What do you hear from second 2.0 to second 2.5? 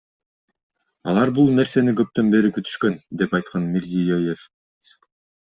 көптөн